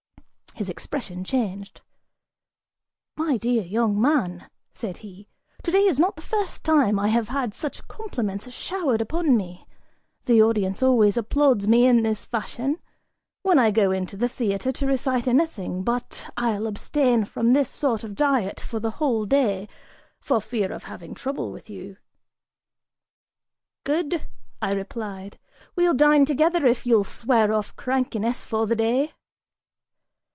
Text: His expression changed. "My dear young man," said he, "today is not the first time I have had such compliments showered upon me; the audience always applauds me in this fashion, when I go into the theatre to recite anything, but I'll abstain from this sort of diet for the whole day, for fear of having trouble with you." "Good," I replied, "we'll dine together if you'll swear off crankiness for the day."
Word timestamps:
His 0.53 0.67
expression 0.67 1.23
changed. 1.23 1.79
"My 3.15 3.37
dear 3.37 3.63
young 3.63 3.99
man," 3.99 4.49
said 4.73 4.97
he, 4.97 5.29
"today 5.63 5.87
is 5.87 5.97
not 5.97 6.17
the 6.17 6.21
first 6.21 6.65
time 6.65 6.99
I 6.99 7.07
have 7.07 7.29
had 7.29 7.53
such 7.53 7.87
compliments 7.87 8.51
showered 8.51 8.99
upon 8.99 9.37
me; 9.37 9.65
the 10.25 10.43
audience 10.43 10.83
always 10.83 11.15
applauds 11.15 11.69
me 11.69 11.85
in 11.85 12.03
this 12.03 12.25
fashion, 12.25 12.79
when 13.43 13.57
I 13.57 13.71
go 13.71 13.91
into 13.91 14.17
the 14.17 14.27
theatre 14.27 14.73
to 14.73 14.85
recite 14.85 15.25
anything, 15.25 15.83
but 15.83 16.29
I'll 16.35 16.67
abstain 16.67 17.23
from 17.23 17.53
this 17.53 17.69
sort 17.69 18.03
of 18.03 18.13
diet 18.13 18.59
for 18.59 18.81
the 18.81 18.91
whole 18.99 19.25
day, 19.25 19.69
for 20.19 20.41
fear 20.41 20.73
of 20.73 20.83
having 20.83 21.13
trouble 21.15 21.53
with 21.53 21.69
you." 21.69 21.95
"Good," 23.85 24.27
I 24.61 24.73
replied, 24.73 25.39
"we'll 25.77 25.93
dine 25.93 26.25
together 26.25 26.65
if 26.67 26.85
you'll 26.85 27.05
swear 27.05 27.53
off 27.53 27.73
crankiness 27.77 28.45
for 28.45 28.67
the 28.67 28.75
day." 28.75 29.13